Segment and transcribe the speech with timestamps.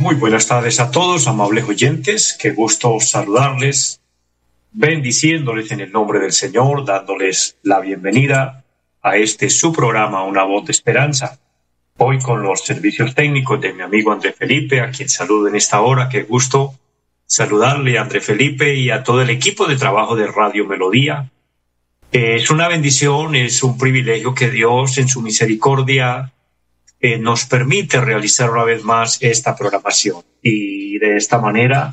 [0.00, 2.36] Muy buenas tardes a todos, amables oyentes.
[2.38, 4.00] Qué gusto saludarles,
[4.72, 8.64] bendiciéndoles en el nombre del Señor, dándoles la bienvenida
[9.02, 11.38] a este su programa, Una voz de esperanza.
[11.96, 15.80] Hoy con los servicios técnicos de mi amigo André Felipe, a quien saludo en esta
[15.80, 16.08] hora.
[16.08, 16.74] Qué gusto
[17.24, 21.30] saludarle a André Felipe y a todo el equipo de trabajo de Radio Melodía.
[22.10, 26.32] Es una bendición, es un privilegio que Dios en su misericordia
[27.06, 30.22] eh, nos permite realizar una vez más esta programación.
[30.40, 31.90] Y de esta manera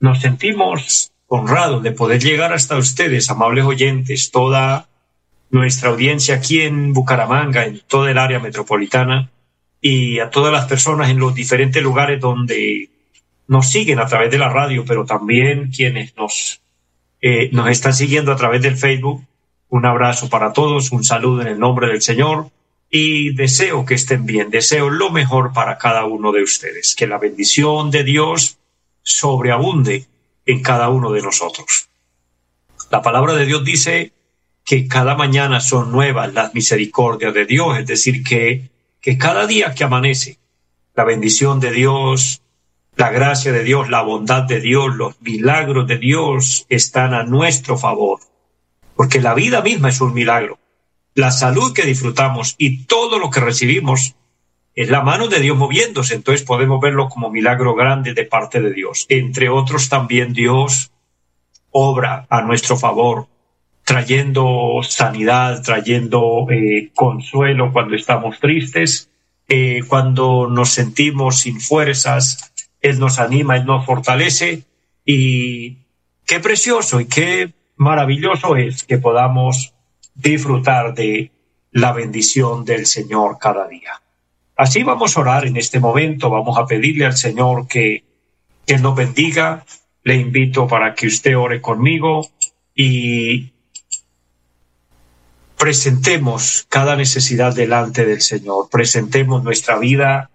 [0.00, 4.88] nos sentimos honrados de poder llegar hasta ustedes, amables oyentes, toda
[5.50, 9.30] nuestra audiencia aquí en Bucaramanga, en toda el área metropolitana
[9.80, 12.90] y a todas las personas en los diferentes lugares donde
[13.46, 16.60] nos siguen a través de la radio, pero también quienes nos,
[17.20, 19.24] eh, nos están siguiendo a través del Facebook.
[19.68, 22.50] Un abrazo para todos, un saludo en el nombre del Señor
[22.90, 27.18] y deseo que estén bien, deseo lo mejor para cada uno de ustedes, que la
[27.18, 28.58] bendición de Dios
[29.02, 30.06] sobreabunde
[30.46, 31.88] en cada uno de nosotros.
[32.90, 34.12] La palabra de Dios dice
[34.64, 39.74] que cada mañana son nuevas las misericordias de Dios, es decir, que, que cada día
[39.74, 40.38] que amanece,
[40.94, 42.42] la bendición de Dios,
[42.96, 47.78] la gracia de Dios, la bondad de Dios, los milagros de Dios están a nuestro
[47.78, 48.20] favor,
[48.96, 50.58] porque la vida misma es un milagro.
[51.18, 54.14] La salud que disfrutamos y todo lo que recibimos
[54.76, 58.72] es la mano de Dios moviéndose, entonces podemos verlo como milagro grande de parte de
[58.72, 59.04] Dios.
[59.08, 60.92] Entre otros también Dios
[61.72, 63.26] obra a nuestro favor,
[63.82, 69.10] trayendo sanidad, trayendo eh, consuelo cuando estamos tristes,
[69.48, 74.62] eh, cuando nos sentimos sin fuerzas, Él nos anima, Él nos fortalece.
[75.04, 75.78] Y
[76.24, 79.74] qué precioso y qué maravilloso es que podamos
[80.18, 81.30] disfrutar de
[81.70, 84.02] la bendición del Señor cada día.
[84.56, 88.04] Así vamos a orar en este momento, vamos a pedirle al Señor que,
[88.66, 89.64] que nos bendiga.
[90.02, 92.28] Le invito para que usted ore conmigo
[92.74, 93.52] y
[95.56, 100.30] presentemos cada necesidad delante del Señor, presentemos nuestra vida,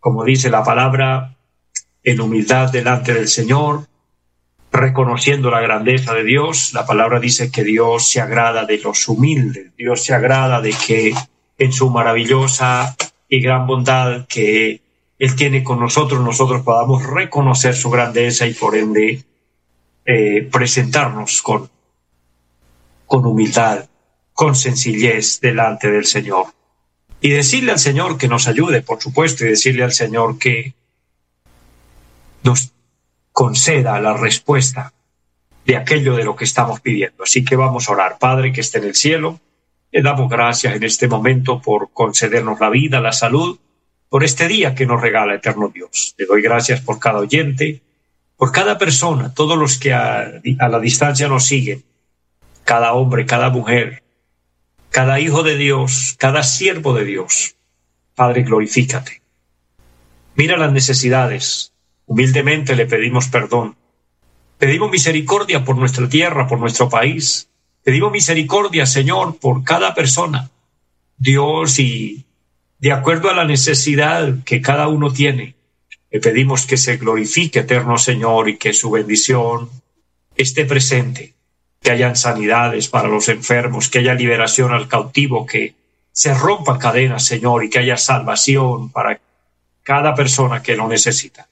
[0.00, 1.36] como dice la palabra,
[2.04, 3.86] en humildad delante del Señor,
[4.74, 6.74] reconociendo la grandeza de Dios.
[6.74, 11.14] La palabra dice que Dios se agrada de los humildes, Dios se agrada de que
[11.56, 12.96] en su maravillosa
[13.28, 14.82] y gran bondad que
[15.18, 19.22] Él tiene con nosotros, nosotros podamos reconocer su grandeza y por ende
[20.04, 21.70] eh, presentarnos con,
[23.06, 23.88] con humildad,
[24.32, 26.46] con sencillez delante del Señor.
[27.20, 30.74] Y decirle al Señor que nos ayude, por supuesto, y decirle al Señor que
[32.42, 32.73] nos
[33.34, 34.94] conceda la respuesta
[35.66, 37.24] de aquello de lo que estamos pidiendo.
[37.24, 39.40] Así que vamos a orar, Padre que esté en el cielo
[39.94, 43.60] le damos gracias en este momento por concedernos la vida, la salud,
[44.08, 46.16] por este día que nos regala Eterno Dios.
[46.18, 47.80] Le doy gracias por cada oyente,
[48.36, 51.84] por cada persona, todos los que a, la distancia nos siguen,
[52.64, 54.02] cada hombre, cada mujer,
[54.90, 57.54] cada hijo de Dios, cada siervo de Dios.
[58.16, 59.22] Padre, glorifícate.
[60.34, 61.72] Mira las necesidades.
[62.06, 63.76] Humildemente le pedimos perdón.
[64.58, 67.48] Pedimos misericordia por nuestra tierra, por nuestro país,
[67.84, 70.50] Pedimos misericordia, Señor, por cada persona.
[71.18, 72.24] Dios, y
[72.78, 75.54] de acuerdo a la necesidad que cada uno tiene,
[76.10, 79.68] le pedimos que se glorifique, eterno Señor, y que su bendición
[80.34, 81.34] esté presente,
[81.82, 85.74] que hayan sanidades para los enfermos, que haya liberación al cautivo, que
[86.10, 89.20] se rompan cadenas, Señor, y que haya salvación para
[89.82, 91.48] cada persona que lo necesita.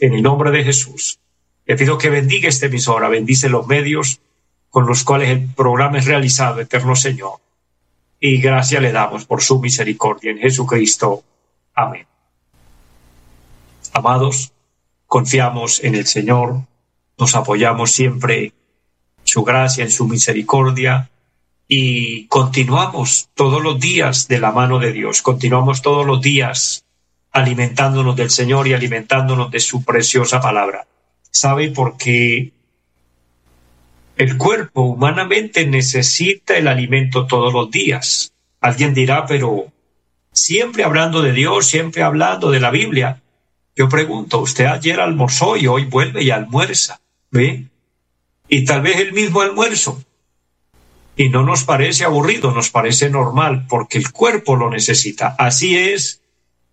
[0.00, 1.20] En el nombre de Jesús,
[1.64, 4.20] le pido que bendiga esta emisora, bendice los medios,
[4.68, 7.38] con los cuales el programa es realizado, eterno Señor.
[8.18, 11.22] Y gracias le damos por su misericordia en Jesucristo.
[11.74, 12.06] Amén.
[13.92, 14.52] Amados,
[15.06, 16.62] confiamos en el Señor,
[17.18, 18.52] nos apoyamos siempre en
[19.24, 21.10] su gracia, en su misericordia
[21.68, 26.81] y continuamos todos los días de la mano de Dios, continuamos todos los días
[27.32, 30.86] alimentándonos del Señor y alimentándonos de su preciosa palabra.
[31.30, 32.52] ¿Sabe por qué
[34.16, 38.32] el cuerpo humanamente necesita el alimento todos los días.
[38.60, 39.72] Alguien dirá, pero
[40.32, 43.20] siempre hablando de Dios, siempre hablando de la Biblia.
[43.74, 47.00] Yo pregunto, usted ayer almorzó y hoy vuelve y almuerza,
[47.32, 47.66] ¿ve?
[48.48, 50.02] Y tal vez el mismo almuerzo.
[51.16, 55.34] Y no nos parece aburrido, nos parece normal, porque el cuerpo lo necesita.
[55.38, 56.21] Así es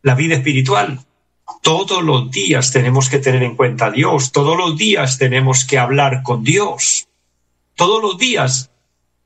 [0.02, 1.06] la vida espiritual.
[1.62, 5.78] Todos los días tenemos que tener en cuenta a Dios, todos los días tenemos que
[5.78, 7.08] hablar con Dios,
[7.76, 8.72] todos los días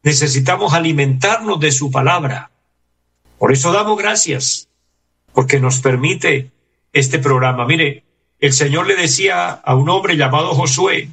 [0.04, 2.52] necesitamos alimentarnos de su palabra.
[3.38, 4.70] Por eso damos gracias,
[5.34, 6.52] porque nos permite
[6.92, 7.66] este programa.
[7.66, 8.04] Mire,
[8.40, 11.10] el Señor le decía a un hombre llamado Josué,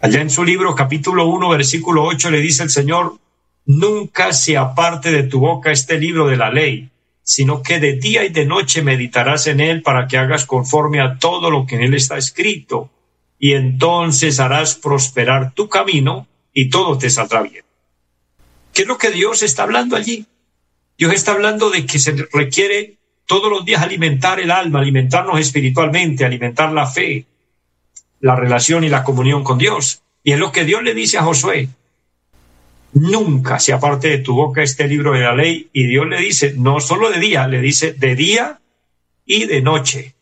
[0.00, 3.18] allá en su libro capítulo 1, versículo 8, le dice el Señor,
[3.66, 6.91] nunca se aparte de tu boca este libro de la ley,
[7.22, 11.18] sino que de día y de noche meditarás en él para que hagas conforme a
[11.18, 12.90] todo lo que en él está escrito,
[13.38, 17.64] y entonces harás prosperar tu camino y todo te saldrá bien.
[18.72, 20.26] ¿Qué es lo que Dios está hablando allí?
[20.96, 26.24] Dios está hablando de que se requiere todos los días alimentar el alma, alimentarnos espiritualmente,
[26.24, 27.26] alimentar la fe,
[28.20, 30.02] la relación y la comunión con Dios.
[30.22, 31.68] Y es lo que Dios le dice a Josué,
[32.92, 35.68] nunca se aparte de tu boca este libro de la ley.
[35.72, 38.60] Y Dios le dice, no solo de día, le dice de día
[39.24, 40.14] y de noche.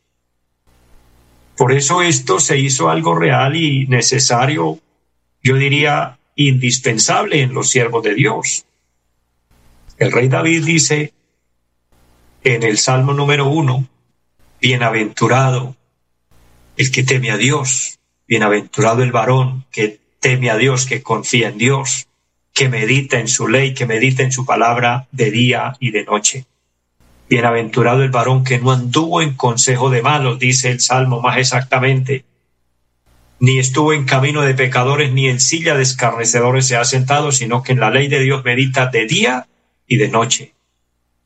[1.57, 4.79] Por eso esto se hizo algo real y necesario,
[5.43, 8.65] yo diría indispensable en los siervos de Dios.
[9.99, 11.13] El rey David dice
[12.45, 13.87] en el Salmo número uno,
[14.61, 15.77] bienaventurado
[16.79, 21.59] el que teme a Dios, bienaventurado el varón que teme a Dios, que confía en
[21.59, 22.07] Dios
[22.53, 26.47] que medita en su ley, que medita en su palabra de día y de noche.
[27.29, 32.25] Bienaventurado el varón que no anduvo en consejo de malos, dice el Salmo más exactamente,
[33.41, 37.63] ni estuvo en camino de pecadores, ni en silla de escarnecedores se ha sentado, sino
[37.63, 39.49] que en la ley de Dios medita de día
[39.87, 40.53] y de noche.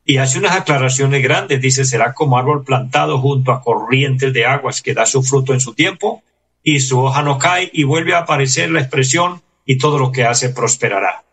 [0.05, 4.81] Y hace unas aclaraciones grandes, dice, será como árbol plantado junto a corrientes de aguas
[4.81, 6.23] que da su fruto en su tiempo,
[6.63, 10.25] y su hoja no cae, y vuelve a aparecer la expresión y todo lo que
[10.25, 11.23] hace prosperará.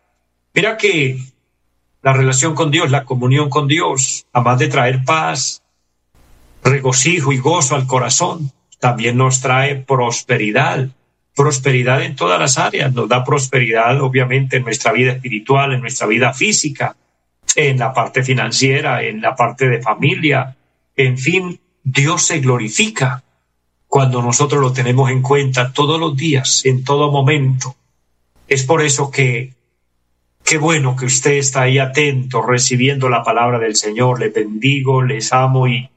[0.53, 1.19] Mira que
[2.01, 5.63] la relación con Dios, la comunión con Dios, además de traer paz,
[6.63, 10.89] regocijo y gozo al corazón, también nos trae prosperidad,
[11.35, 16.07] prosperidad en todas las áreas, nos da prosperidad obviamente en nuestra vida espiritual, en nuestra
[16.07, 16.95] vida física,
[17.55, 20.57] en la parte financiera, en la parte de familia,
[20.95, 23.23] en fin, Dios se glorifica
[23.87, 27.75] cuando nosotros lo tenemos en cuenta todos los días, en todo momento.
[28.47, 29.53] Es por eso que
[30.43, 34.19] qué bueno que usted está ahí atento, recibiendo la palabra del Señor.
[34.19, 35.89] Le bendigo, les amo y,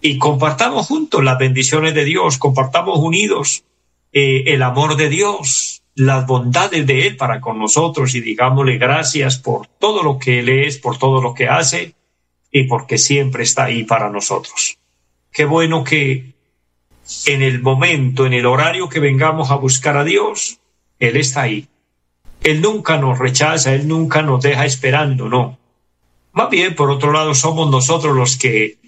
[0.00, 3.64] y compartamos juntos las bendiciones de Dios, compartamos unidos
[4.12, 9.38] eh, el amor de Dios, las bondades de Él para con nosotros y digámosle gracias
[9.38, 11.94] por todo lo que Él es, por todo lo que hace
[12.50, 14.78] y porque siempre está ahí para nosotros.
[15.32, 16.34] Qué bueno que
[17.26, 20.60] en el momento, en el horario que vengamos a buscar a Dios,
[20.98, 21.68] Él está ahí
[22.42, 25.58] él nunca nos rechaza, Él nunca nos deja esperando, no.
[26.32, 28.78] Más bien, por otro lado, somos nosotros los que,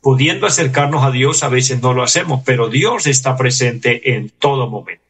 [0.00, 4.70] pudiendo acercarnos a Dios, a veces no lo hacemos, pero Dios está presente en todo
[4.70, 5.02] momento.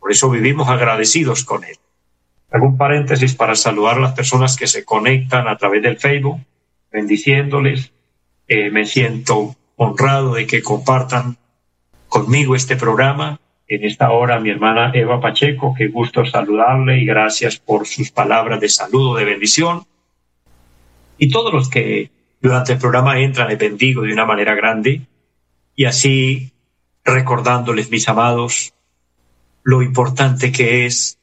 [0.00, 1.76] Por eso vivimos agradecidos con Él.
[2.50, 6.40] Hago un paréntesis para saludar a las personas que se conectan a través del Facebook,
[6.90, 7.92] bendiciéndoles.
[8.46, 11.36] Eh, me siento honrado de que compartan
[12.08, 17.58] conmigo este programa en esta hora mi hermana Eva Pacheco, qué gusto saludarle y gracias
[17.58, 19.84] por sus palabras de saludo, de bendición.
[21.18, 22.10] Y todos los que
[22.40, 25.02] durante el programa entran, les bendigo de una manera grande
[25.76, 26.52] y así
[27.04, 28.72] recordándoles, mis amados,
[29.62, 31.18] lo importante que es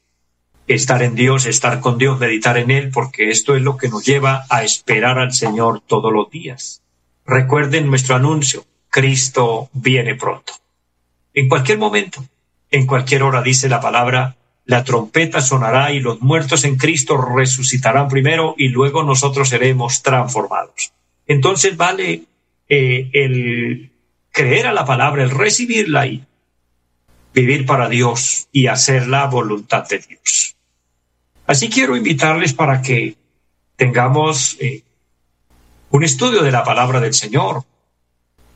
[0.67, 4.05] estar en Dios, estar con Dios, meditar en Él, porque esto es lo que nos
[4.05, 6.83] lleva a esperar al Señor todos los días.
[7.25, 10.53] Recuerden nuestro anuncio, Cristo viene pronto.
[11.33, 12.23] En cualquier momento,
[12.75, 18.09] en cualquier hora, dice la palabra, la trompeta sonará y los muertos en Cristo resucitarán
[18.09, 20.91] primero y luego nosotros seremos transformados.
[21.25, 22.23] Entonces vale
[22.67, 23.91] eh, el
[24.31, 26.25] creer a la palabra, el recibirla y
[27.33, 30.55] vivir para Dios y hacer la voluntad de Dios.
[31.47, 33.15] Así quiero invitarles para que
[33.77, 34.83] tengamos eh,
[35.91, 37.63] un estudio de la palabra del Señor.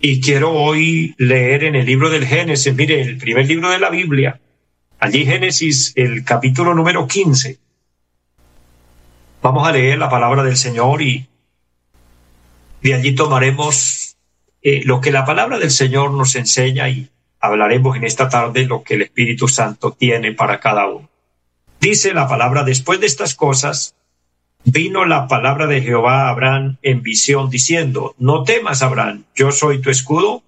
[0.02, 3.90] Y quiero hoy leer en el libro del Génesis, mire, el primer libro de la
[3.90, 4.40] Biblia,
[4.98, 7.60] allí Génesis, el capítulo número 15.
[9.42, 11.28] Vamos a leer la palabra del Señor y
[12.82, 14.16] de allí tomaremos
[14.62, 17.10] eh, lo que la palabra del Señor nos enseña y
[17.42, 21.10] hablaremos en esta tarde lo que el Espíritu Santo tiene para cada uno.
[21.82, 23.96] Dice la palabra, después de estas cosas,
[24.64, 29.82] vino la palabra de Jehová a Abraham en visión diciendo, no temas, Abraham, yo soy
[29.82, 30.44] tu escudo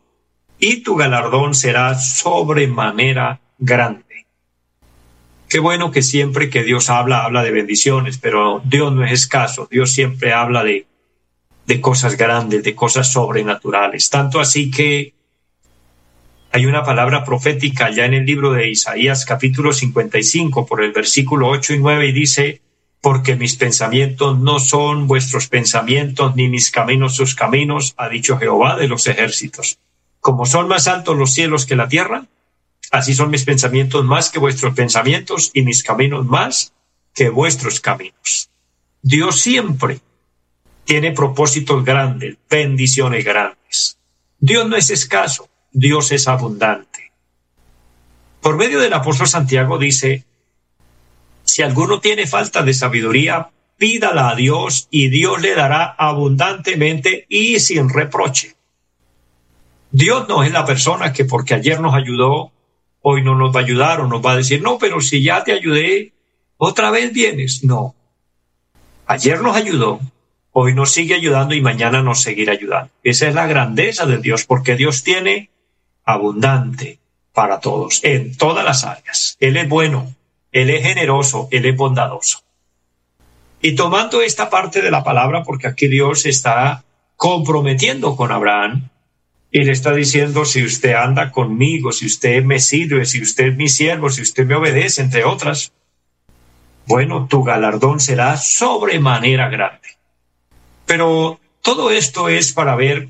[0.60, 4.27] y tu galardón será sobremanera grande.
[5.50, 9.68] Qué bueno que siempre que Dios habla, habla de bendiciones, pero Dios no es escaso,
[9.70, 10.86] Dios siempre habla de,
[11.65, 14.10] de cosas grandes, de cosas sobrenaturales.
[14.10, 15.13] Tanto así que
[16.51, 21.48] hay una palabra profética ya en el libro de Isaías capítulo 55 por el versículo
[21.48, 22.62] 8 y 9 y dice,
[23.01, 28.77] porque mis pensamientos no son vuestros pensamientos, ni mis caminos sus caminos, ha dicho Jehová
[28.77, 29.79] de los ejércitos.
[30.20, 32.27] Como son más altos los cielos que la tierra,
[32.91, 36.74] así son mis pensamientos más que vuestros pensamientos y mis caminos más
[37.15, 38.50] que vuestros caminos.
[39.01, 40.00] Dios siempre
[40.86, 43.98] tiene propósitos grandes, bendiciones grandes.
[44.39, 47.12] Dios no es escaso, Dios es abundante.
[48.41, 50.24] Por medio del apóstol Santiago dice,
[51.51, 57.60] si alguno tiene falta de sabiduría, pídala a Dios y Dios le dará abundantemente y
[57.60, 58.55] sin reproche.
[59.91, 62.53] Dios no es la persona que porque ayer nos ayudó,
[63.01, 65.43] hoy no nos va a ayudar o nos va a decir, no, pero si ya
[65.43, 66.13] te ayudé,
[66.55, 67.65] otra vez vienes.
[67.65, 67.96] No.
[69.05, 70.00] Ayer nos ayudó,
[70.53, 72.91] hoy nos sigue ayudando y mañana nos seguirá ayudando.
[73.03, 75.50] Esa es la grandeza de Dios, porque Dios tiene
[76.05, 77.00] abundante
[77.34, 79.36] para todos, en todas las áreas.
[79.41, 80.15] Él es bueno,
[80.51, 82.43] él es generoso, Él es bondadoso.
[83.62, 86.84] Y tomando esta parte de la palabra, porque aquí Dios está
[87.15, 88.89] comprometiendo con Abraham,
[89.51, 93.55] y le está diciendo, si usted anda conmigo, si usted me sirve, si usted es
[93.58, 95.74] mi siervo, si usted me obedece, entre otras,
[96.88, 99.98] bueno, tu galardón será sobremanera grande.
[100.86, 103.10] Pero todo esto es para ver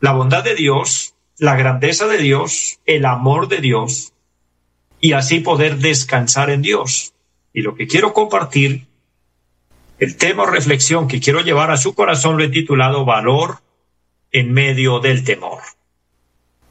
[0.00, 4.12] la bondad de Dios, la grandeza de Dios, el amor de Dios,
[5.06, 7.14] y así poder descansar en Dios.
[7.52, 8.86] Y lo que quiero compartir,
[10.00, 13.60] el tema o reflexión que quiero llevar a su corazón lo he titulado Valor
[14.32, 15.62] en medio del temor.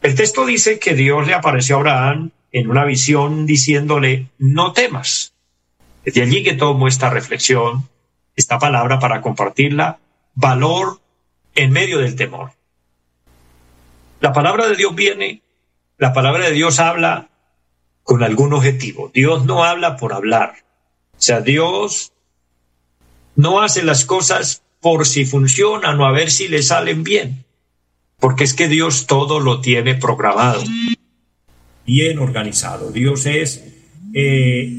[0.02, 5.34] El texto dice que Dios le apareció a Abraham en una visión diciéndole, no temas.
[6.04, 7.88] Desde allí que tomo esta reflexión,
[8.36, 10.00] esta palabra para compartirla,
[10.34, 11.00] valor
[11.56, 12.52] en medio del temor.
[14.20, 15.42] La palabra de Dios viene,
[15.98, 17.30] la palabra de Dios habla
[18.06, 19.12] con algún objetivo.
[19.14, 20.64] Dios no habla por hablar.
[21.18, 22.14] O sea, Dios
[23.36, 27.44] no hace las cosas por si funcionan o a ver si le salen bien.
[28.20, 30.64] Porque es que Dios todo lo tiene programado,
[31.86, 32.92] bien organizado.
[32.92, 33.64] Dios es
[34.14, 34.72] eh,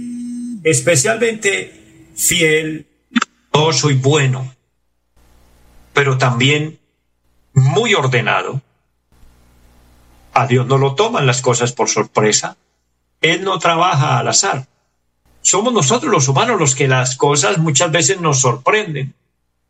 [0.63, 2.87] especialmente fiel,
[3.73, 4.55] soy bueno,
[5.93, 6.79] pero también
[7.53, 8.63] muy ordenado.
[10.33, 12.57] A Dios no lo toman las cosas por sorpresa.
[13.21, 14.67] Él no trabaja al azar.
[15.41, 19.15] Somos nosotros los humanos los que las cosas muchas veces nos sorprenden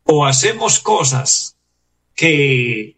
[0.03, 1.55] o hacemos cosas
[2.15, 2.95] que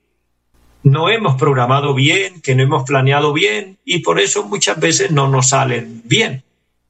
[0.83, 5.27] no hemos programado bien, que no hemos planeado bien y por eso muchas veces no
[5.27, 6.43] nos salen bien.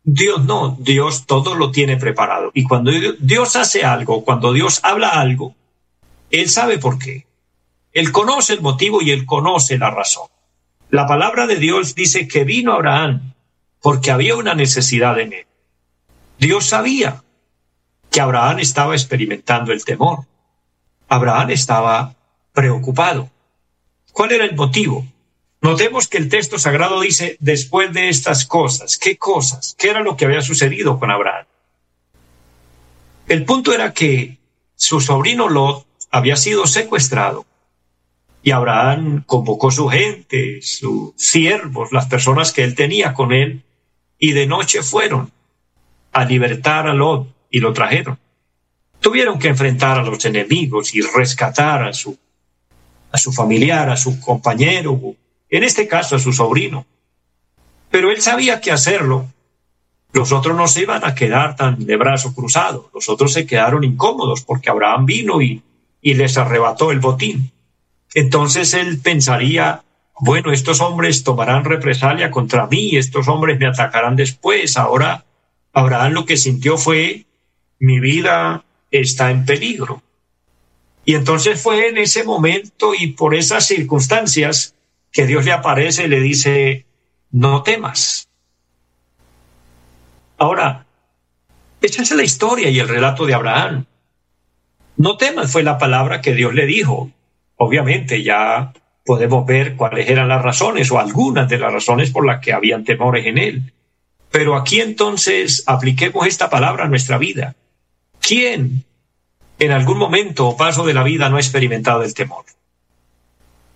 [0.04, 2.52] Dios no, Dios todo lo tiene preparado.
[2.54, 5.56] Y cuando Dios hace algo, cuando Dios habla algo,
[6.30, 7.26] Él sabe por qué.
[7.92, 10.28] Él conoce el motivo y Él conoce la razón.
[10.90, 13.34] La palabra de Dios dice que vino Abraham
[13.82, 15.46] porque había una necesidad en él.
[16.38, 17.24] Dios sabía
[18.10, 20.26] que Abraham estaba experimentando el temor.
[21.08, 22.16] Abraham estaba
[22.54, 23.30] preocupado.
[24.12, 25.06] ¿Cuál era el motivo?
[25.62, 29.76] Notemos que el texto sagrado dice, después de estas cosas, ¿qué cosas?
[29.78, 31.46] ¿Qué era lo que había sucedido con Abraham?
[33.28, 34.38] El punto era que
[34.76, 37.46] su sobrino Lot había sido secuestrado
[38.42, 43.64] y Abraham convocó su gente, sus siervos, las personas que él tenía con él,
[44.20, 45.32] y de noche fueron
[46.12, 48.20] a libertar a Lot y lo trajeron.
[49.00, 52.18] Tuvieron que enfrentar a los enemigos y rescatar a su,
[53.12, 55.00] a su familiar, a su compañero,
[55.50, 56.86] en este caso a su sobrino.
[57.90, 59.28] Pero él sabía que hacerlo.
[60.12, 62.90] Los otros no se iban a quedar tan de brazo cruzado.
[62.94, 65.64] Los otros se quedaron incómodos porque Abraham vino y,
[66.02, 67.52] y les arrebató el botín.
[68.14, 69.84] Entonces él pensaría,
[70.20, 74.78] bueno, estos hombres tomarán represalia contra mí, estos hombres me atacarán después.
[74.78, 75.26] Ahora
[75.74, 77.26] Abraham lo que sintió fue,
[77.80, 80.02] mi vida está en peligro.
[81.06, 84.76] Y entonces fue en ese momento y por esas circunstancias
[85.12, 86.86] que Dios le aparece y le dice,
[87.32, 88.30] no temas.
[90.38, 90.86] Ahora,
[91.82, 93.86] esa es la historia y el relato de Abraham.
[94.98, 97.10] No temas fue la palabra que Dios le dijo.
[97.56, 98.74] Obviamente ya
[99.10, 102.84] podemos ver cuáles eran las razones o algunas de las razones por las que habían
[102.84, 103.74] temores en él.
[104.30, 107.56] Pero aquí entonces apliquemos esta palabra a nuestra vida.
[108.22, 108.86] ¿Quién
[109.58, 112.46] en algún momento o paso de la vida no ha experimentado el temor?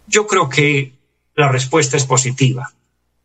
[0.06, 0.94] Yo creo que
[1.34, 2.72] la respuesta es positiva.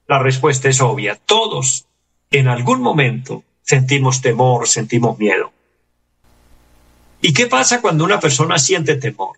[0.06, 1.14] La respuesta es obvia.
[1.26, 1.88] Todos
[2.30, 5.52] en algún momento sentimos temor, sentimos miedo.
[7.20, 9.36] ¿Y qué pasa cuando una persona siente temor?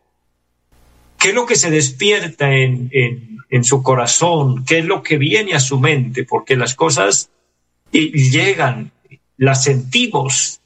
[1.21, 4.65] ¿Qué es lo que se despierta en, en, su corazón?
[4.65, 6.25] ¿Qué es lo que viene a su mente?
[6.25, 7.31] Porque las cosas
[7.93, 8.91] llegan,
[9.37, 10.61] las sentimos,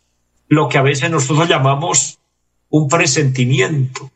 [0.46, 2.20] lo que a veces nosotros llamamos
[2.70, 4.12] un presentimiento.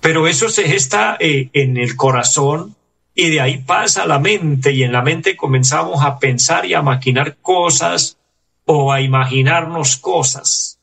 [0.00, 2.76] Pero eso se gesta eh, en el corazón
[3.12, 6.74] y de ahí pasa a la mente y en la mente comenzamos a pensar y
[6.74, 8.18] a maquinar cosas
[8.66, 10.73] o a imaginarnos cosas.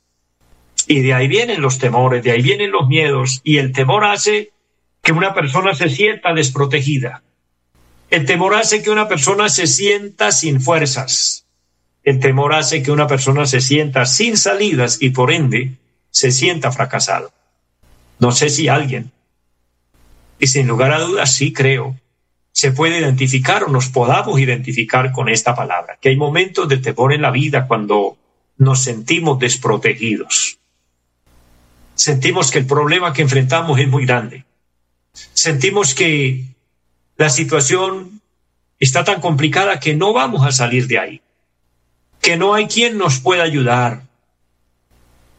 [0.87, 4.51] Y de ahí vienen los temores, de ahí vienen los miedos y el temor hace
[5.01, 7.23] que una persona se sienta desprotegida.
[8.09, 11.45] El temor hace que una persona se sienta sin fuerzas.
[12.03, 15.77] El temor hace que una persona se sienta sin salidas y por ende
[16.09, 17.31] se sienta fracasado.
[18.19, 19.11] No sé si alguien,
[20.39, 21.95] y sin lugar a dudas sí creo,
[22.51, 27.13] se puede identificar o nos podamos identificar con esta palabra, que hay momentos de temor
[27.13, 28.17] en la vida cuando
[28.57, 30.59] nos sentimos desprotegidos.
[31.95, 34.45] Sentimos que el problema que enfrentamos es muy grande.
[35.33, 36.45] Sentimos que
[37.17, 38.21] la situación
[38.79, 41.21] está tan complicada que no vamos a salir de ahí,
[42.21, 44.03] que no hay quien nos pueda ayudar.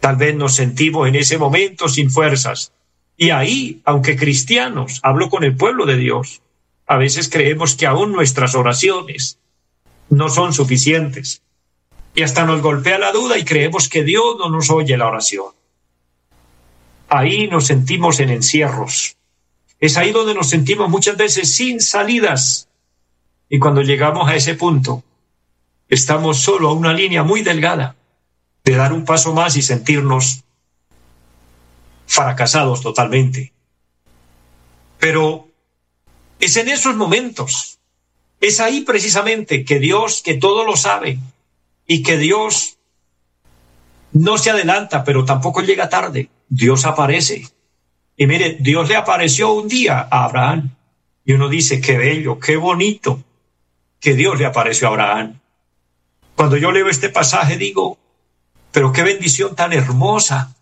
[0.00, 2.72] Tal vez nos sentimos en ese momento sin fuerzas.
[3.16, 6.42] Y ahí, aunque cristianos, hablo con el pueblo de Dios,
[6.86, 9.38] a veces creemos que aún nuestras oraciones
[10.08, 11.42] no son suficientes.
[12.14, 15.46] Y hasta nos golpea la duda y creemos que Dios no nos oye la oración.
[17.14, 19.18] Ahí nos sentimos en encierros.
[19.78, 22.70] Es ahí donde nos sentimos muchas veces sin salidas.
[23.50, 25.04] Y cuando llegamos a ese punto,
[25.90, 27.96] estamos solo a una línea muy delgada
[28.64, 30.42] de dar un paso más y sentirnos
[32.06, 33.52] fracasados totalmente.
[34.98, 35.48] Pero
[36.40, 37.78] es en esos momentos,
[38.40, 41.18] es ahí precisamente que Dios, que todo lo sabe,
[41.86, 42.78] y que Dios
[44.12, 46.30] no se adelanta, pero tampoco llega tarde.
[46.54, 47.48] Dios aparece.
[48.16, 50.74] Y mire, Dios le apareció un día a Abraham.
[51.24, 53.22] Y uno dice, qué bello, qué bonito
[54.00, 55.40] que Dios le apareció a Abraham.
[56.34, 57.98] Cuando yo leo este pasaje digo,
[58.70, 60.54] pero qué bendición tan hermosa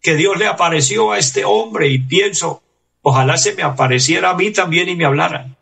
[0.00, 2.62] que Dios le apareció a este hombre y pienso,
[3.02, 5.56] Ojalá se me apareciera a mí también y me hablara.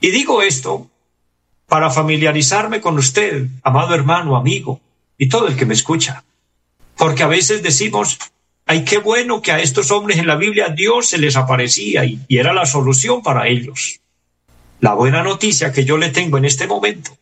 [0.00, 0.90] Y digo esto
[1.66, 4.80] para familiarizarme con usted, amado hermano, amigo,
[5.18, 6.24] y todo el que me escucha.
[6.96, 8.18] Porque a veces decimos,
[8.66, 12.20] ay, qué bueno que a estos hombres en la Biblia Dios se les aparecía y,
[12.28, 14.00] y era la solución para ellos.
[14.80, 17.16] La buena noticia que yo le tengo en este momento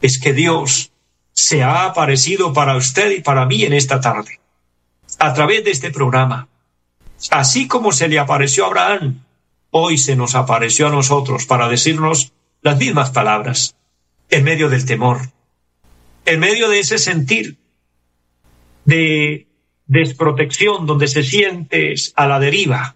[0.00, 0.92] es que Dios
[1.32, 4.40] se ha aparecido para usted y para mí en esta tarde,
[5.18, 6.48] a través de este programa.
[7.30, 9.22] Así como se le apareció a Abraham,
[9.70, 13.76] hoy se nos apareció a nosotros para decirnos las mismas palabras,
[14.28, 15.20] en medio del temor,
[16.24, 17.58] en medio de ese sentir
[18.84, 19.46] de
[19.90, 22.94] desprotección donde se siente a la deriva,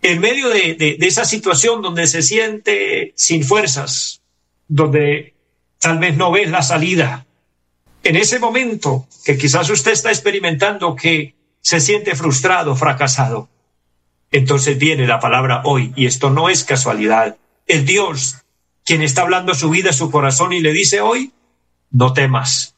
[0.00, 4.22] en medio de, esa situación donde se siente sin fuerzas,
[4.66, 5.34] donde
[5.78, 7.26] tal vez no ves la salida,
[8.02, 13.50] en ese momento que quizás usted está experimentando que se siente frustrado, fracasado.
[14.30, 17.36] Entonces viene la palabra hoy, y esto no es casualidad.
[17.66, 18.38] El Dios,
[18.86, 21.30] quien está hablando su vida, su corazón, y le dice hoy,
[21.90, 22.74] no temas.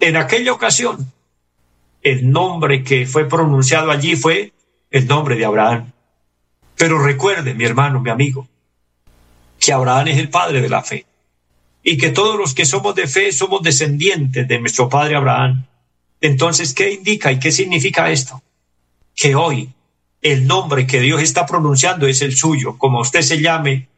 [0.00, 1.12] En aquella ocasión,
[2.02, 4.52] el nombre que fue pronunciado allí fue
[4.90, 5.92] el nombre de Abraham.
[6.76, 8.48] Pero recuerde, mi hermano, mi amigo,
[9.58, 11.06] que Abraham es el padre de la fe
[11.82, 15.66] y que todos los que somos de fe somos descendientes de nuestro padre Abraham.
[16.20, 18.42] Entonces, ¿qué indica y qué significa esto?
[19.14, 19.70] Que hoy
[20.20, 22.78] el nombre que Dios está pronunciando es el suyo.
[22.78, 23.88] Como usted se llame,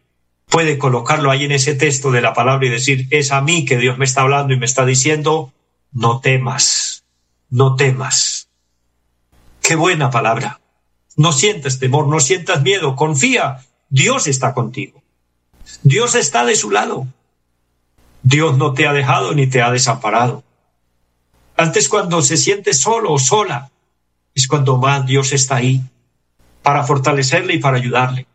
[0.47, 3.77] puede colocarlo ahí en ese texto de la palabra y decir, es a mí que
[3.77, 5.53] Dios me está hablando y me está diciendo,
[5.93, 7.04] no temas,
[7.51, 8.49] no temas.
[9.61, 10.61] Qué buena palabra.
[11.17, 15.03] No sientas temor, no sientas miedo, confía, Dios está contigo.
[15.83, 17.07] Dios está de su lado.
[18.23, 20.43] Dios no te ha dejado ni te ha desamparado.
[21.57, 23.71] Antes cuando se siente solo o sola,
[24.35, 25.81] es cuando más Dios está ahí
[26.63, 28.27] para fortalecerle y para ayudarle.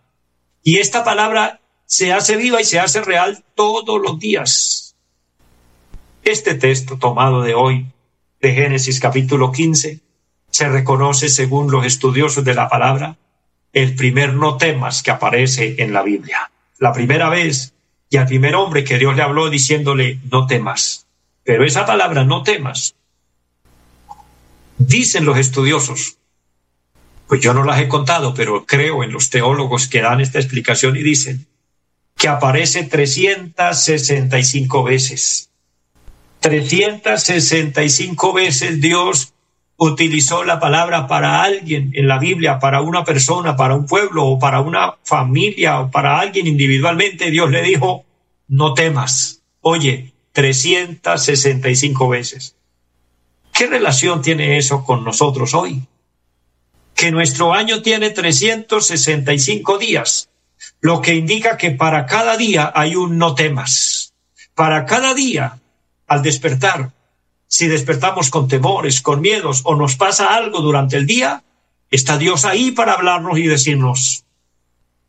[0.63, 4.95] Y esta palabra se hace viva y se hace real todos los días.
[6.23, 7.87] Este texto tomado de hoy,
[8.41, 9.99] de Génesis capítulo 15,
[10.49, 13.17] se reconoce, según los estudiosos de la palabra,
[13.73, 16.51] el primer no temas que aparece en la Biblia.
[16.79, 17.73] La primera vez
[18.09, 21.05] y al primer hombre que Dios le habló diciéndole no temas.
[21.43, 22.95] Pero esa palabra no temas,
[24.77, 26.17] dicen los estudiosos,
[27.27, 30.95] pues yo no las he contado, pero creo en los teólogos que dan esta explicación
[30.95, 31.45] y dicen
[32.15, 35.48] que aparece 365 veces.
[36.39, 39.33] 365 veces Dios
[39.77, 44.39] utilizó la palabra para alguien en la Biblia, para una persona, para un pueblo o
[44.39, 47.31] para una familia o para alguien individualmente.
[47.31, 48.05] Dios le dijo,
[48.47, 49.41] no temas.
[49.61, 52.55] Oye, 365 veces.
[53.53, 55.83] ¿Qué relación tiene eso con nosotros hoy?
[56.99, 60.27] que nuestro año tiene 365 días,
[60.81, 64.13] lo que indica que para cada día hay un no temas.
[64.53, 65.58] Para cada día,
[66.09, 66.91] al despertar,
[67.47, 71.43] si despertamos con temores, con miedos o nos pasa algo durante el día,
[71.89, 74.25] está Dios ahí para hablarnos y decirnos,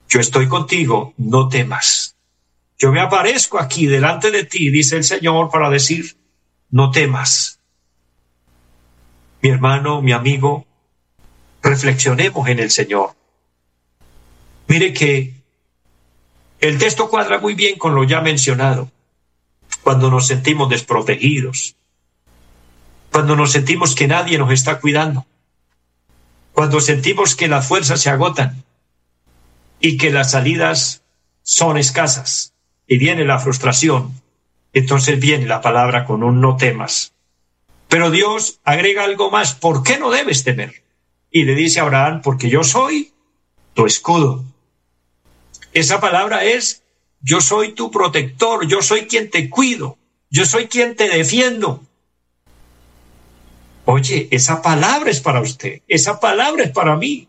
[0.08, 2.16] yo estoy contigo, no temas.
[2.78, 6.16] Yo me aparezco aquí delante de ti, dice el Señor, para decir,
[6.70, 7.60] no temas.
[9.42, 10.66] Mi hermano, mi amigo,
[11.62, 13.14] reflexionemos en el Señor.
[14.66, 15.34] Mire que
[16.60, 18.90] el texto cuadra muy bien con lo ya mencionado.
[19.82, 21.76] Cuando nos sentimos desprotegidos,
[23.10, 25.26] cuando nos sentimos que nadie nos está cuidando,
[26.52, 28.64] cuando sentimos que las fuerzas se agotan
[29.80, 31.02] y que las salidas
[31.42, 32.52] son escasas
[32.86, 34.12] y viene la frustración,
[34.72, 37.12] entonces viene la palabra con un no temas.
[37.88, 40.80] Pero Dios agrega algo más, ¿por qué no debes temer?
[41.30, 43.12] y le dice a Abraham, porque yo soy
[43.74, 44.44] tu escudo.
[45.72, 46.82] Esa palabra es,
[47.20, 49.98] yo soy tu protector, yo soy quien te cuido,
[50.30, 51.82] yo soy quien te defiendo.
[53.84, 57.28] Oye, esa palabra es para usted, esa palabra es para mí.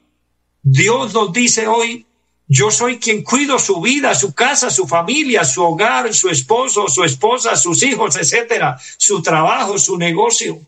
[0.62, 2.06] Dios nos dice hoy,
[2.48, 7.04] yo soy quien cuido su vida, su casa, su familia, su hogar, su esposo, su
[7.04, 10.60] esposa, sus hijos, etcétera, su trabajo, su negocio.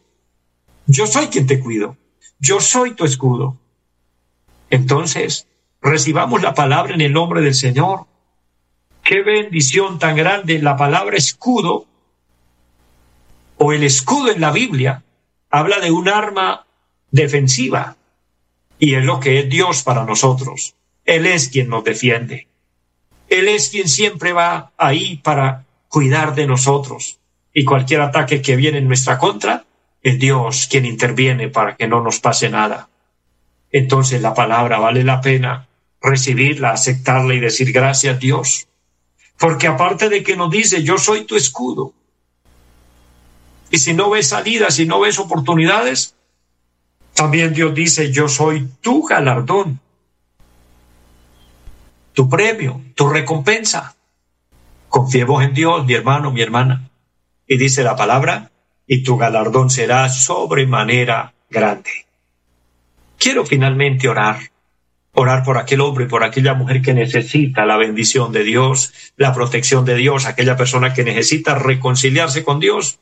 [0.88, 1.98] Yo soy quien te cuido
[2.44, 3.58] yo soy tu escudo.
[4.70, 5.48] Entonces,
[5.82, 8.06] recibamos la palabra en el nombre del Señor.
[9.04, 11.86] Qué bendición tan grande la palabra escudo
[13.58, 15.04] o el escudo en la Biblia
[15.50, 16.66] habla de un arma
[17.12, 17.98] defensiva
[18.80, 20.76] y es lo que es Dios para nosotros.
[21.04, 22.48] Él es quien nos defiende.
[23.28, 27.20] Él es quien siempre va ahí para cuidar de nosotros
[27.54, 29.66] y cualquier ataque que viene en nuestra contra,
[30.02, 32.88] es Dios quien interviene para que no nos pase nada.
[33.70, 35.68] Entonces la palabra vale la pena
[36.02, 38.68] recibirla, aceptarla y decir gracias Dios.
[39.38, 41.93] Porque aparte de que nos dice, yo soy tu escudo.
[43.69, 46.15] Y si no ves salidas, si no ves oportunidades,
[47.13, 49.80] también Dios dice, yo soy tu galardón,
[52.13, 53.96] tu premio, tu recompensa.
[54.89, 56.89] Confiemos en Dios, mi hermano, mi hermana.
[57.48, 58.52] Y dice la palabra,
[58.88, 62.06] y tu galardón será sobremanera grande.
[63.17, 64.52] Quiero finalmente orar,
[65.13, 69.86] orar por aquel hombre, por aquella mujer que necesita la bendición de Dios, la protección
[69.86, 72.99] de Dios, aquella persona que necesita reconciliarse con Dios,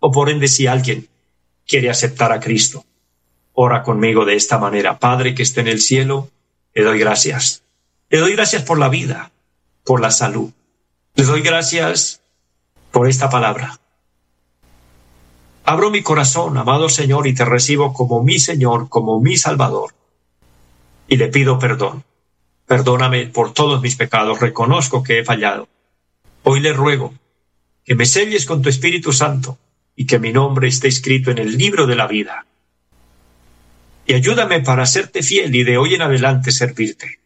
[0.00, 1.08] o por ende si alguien
[1.66, 2.84] quiere aceptar a Cristo.
[3.52, 4.98] Ora conmigo de esta manera.
[4.98, 6.28] Padre que esté en el cielo,
[6.74, 7.62] le doy gracias.
[8.10, 9.30] Le doy gracias por la vida,
[9.84, 10.50] por la salud.
[11.14, 12.20] Le doy gracias
[12.90, 13.78] por esta palabra.
[15.64, 19.94] Abro mi corazón, amado Señor, y te recibo como mi Señor, como mi Salvador.
[21.12, 22.04] Y le pido perdón.
[22.66, 25.68] Perdóname por todos mis pecados, reconozco que he fallado.
[26.42, 27.12] Hoy le ruego
[27.84, 29.58] que me selles con tu Espíritu Santo
[29.94, 32.46] y que mi nombre esté escrito en el libro de la vida.
[34.06, 37.20] Y ayúdame para serte fiel y de hoy en adelante servirte.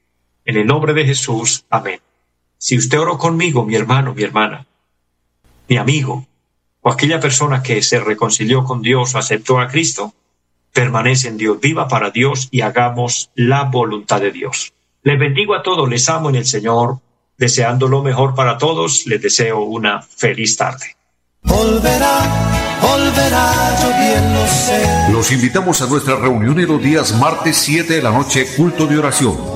[0.44, 2.00] En el nombre de Jesús, amén.
[2.58, 4.66] Si usted oró conmigo, mi hermano, mi hermana,
[5.68, 6.26] mi amigo,
[6.80, 10.12] o aquella persona que se reconcilió con Dios o aceptó a Cristo,
[10.76, 14.74] permanece en Dios, viva para Dios y hagamos la voluntad de Dios.
[15.02, 16.98] Les bendigo a todos, les amo en el Señor,
[17.38, 20.94] deseando lo mejor para todos, les deseo una feliz tarde.
[25.10, 28.98] Los invitamos a nuestra reunión en los días martes 7 de la noche, culto de
[28.98, 29.55] oración